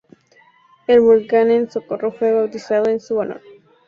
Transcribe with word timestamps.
El 0.87 0.99
volcán 1.01 1.51
en 1.51 1.69
Socorro 1.69 2.11
fue 2.11 2.31
bautizado 2.31 2.87
en 2.89 2.99
su 2.99 3.17
honor. 3.17 3.39